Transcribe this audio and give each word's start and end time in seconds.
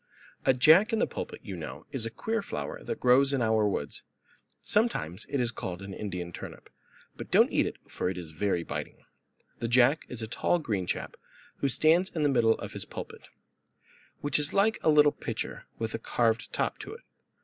A 0.47 0.53
Jack 0.55 0.91
in 0.91 0.97
the 0.97 1.05
Pulpit, 1.05 1.41
you 1.43 1.55
know, 1.55 1.85
is 1.91 2.07
a 2.07 2.09
queer 2.09 2.41
flower 2.41 2.83
that 2.83 2.99
grows 2.99 3.33
in 3.33 3.41
our 3.43 3.67
woods. 3.67 4.01
Sometimes 4.63 5.27
it 5.29 5.39
is 5.39 5.51
called 5.51 5.83
an 5.83 5.93
Indian 5.93 6.33
turnip, 6.33 6.71
but 7.15 7.29
don't 7.29 7.51
eat 7.53 7.67
it, 7.67 7.77
for 7.87 8.09
it 8.09 8.17
is 8.17 8.31
very 8.31 8.63
biting. 8.63 9.05
The 9.59 9.67
Jack 9.67 10.07
is 10.09 10.23
a 10.23 10.27
tall 10.27 10.57
green 10.57 10.87
chap, 10.87 11.17
who 11.57 11.69
stands 11.69 12.09
in 12.09 12.23
the 12.23 12.29
middle 12.29 12.53
of 12.57 12.73
his 12.73 12.83
pulpit, 12.85 13.29
which 14.21 14.39
is 14.39 14.53
like 14.55 14.79
a 14.81 14.89
little 14.89 15.11
pitcher, 15.11 15.65
with 15.77 15.93
a 15.93 15.99
curved 15.99 16.51
top 16.51 16.79
to 16.79 16.93
it. 16.95 17.01